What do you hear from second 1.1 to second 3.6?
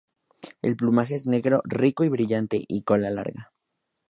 es negro, rico y brillante y cola larga.